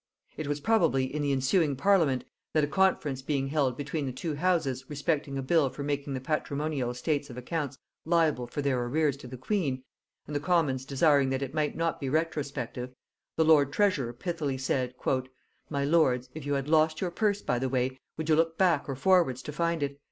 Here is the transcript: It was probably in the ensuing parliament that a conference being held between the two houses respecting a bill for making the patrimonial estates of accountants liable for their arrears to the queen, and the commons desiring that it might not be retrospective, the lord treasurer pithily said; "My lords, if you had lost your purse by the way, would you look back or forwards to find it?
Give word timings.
It 0.35 0.47
was 0.47 0.59
probably 0.59 1.13
in 1.13 1.21
the 1.21 1.31
ensuing 1.31 1.75
parliament 1.75 2.23
that 2.53 2.63
a 2.63 2.67
conference 2.67 3.21
being 3.21 3.49
held 3.49 3.77
between 3.77 4.07
the 4.07 4.11
two 4.11 4.33
houses 4.33 4.89
respecting 4.89 5.37
a 5.37 5.43
bill 5.43 5.69
for 5.69 5.83
making 5.83 6.15
the 6.15 6.19
patrimonial 6.19 6.89
estates 6.89 7.29
of 7.29 7.37
accountants 7.37 7.77
liable 8.03 8.47
for 8.47 8.63
their 8.63 8.83
arrears 8.83 9.15
to 9.17 9.27
the 9.27 9.37
queen, 9.37 9.83
and 10.25 10.35
the 10.35 10.39
commons 10.39 10.85
desiring 10.85 11.29
that 11.29 11.43
it 11.43 11.53
might 11.53 11.75
not 11.77 11.99
be 11.99 12.09
retrospective, 12.09 12.95
the 13.35 13.45
lord 13.45 13.71
treasurer 13.71 14.11
pithily 14.11 14.57
said; 14.57 14.95
"My 15.69 15.85
lords, 15.85 16.29
if 16.33 16.47
you 16.47 16.53
had 16.55 16.67
lost 16.67 16.99
your 16.99 17.11
purse 17.11 17.43
by 17.43 17.59
the 17.59 17.69
way, 17.69 17.99
would 18.17 18.27
you 18.27 18.35
look 18.35 18.57
back 18.57 18.89
or 18.89 18.95
forwards 18.95 19.43
to 19.43 19.51
find 19.51 19.83
it? 19.83 19.99